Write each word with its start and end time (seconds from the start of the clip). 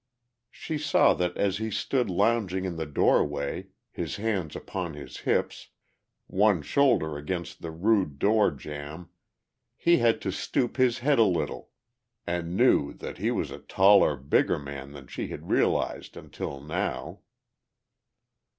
She 0.49 0.79
saw 0.79 1.13
that 1.13 1.37
as 1.37 1.59
he 1.59 1.69
stood 1.69 2.09
lounging 2.09 2.65
in 2.65 2.75
the 2.75 2.87
doorway, 2.87 3.67
his 3.91 4.15
hands 4.15 4.55
upon 4.55 4.95
his 4.95 5.17
hips, 5.29 5.67
one 6.25 6.63
shoulder 6.63 7.17
against 7.19 7.61
the 7.61 7.69
rude 7.69 8.17
door 8.17 8.49
jamb, 8.49 9.09
he 9.77 9.97
had 9.99 10.19
to 10.21 10.31
stoop 10.31 10.77
his 10.77 10.97
head 11.05 11.19
a 11.19 11.23
little, 11.23 11.69
and 12.25 12.57
knew 12.57 12.93
that 12.93 13.19
he 13.19 13.29
was 13.29 13.51
a 13.51 13.59
taller, 13.59 14.15
bigger 14.17 14.57
man 14.57 14.93
than 14.93 15.05
she 15.05 15.27
had 15.27 15.51
realized 15.51 16.17
until 16.17 16.59
now. 16.61 17.19